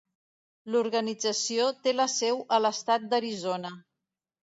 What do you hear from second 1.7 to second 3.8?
té la seu a l'estat d'Arizona.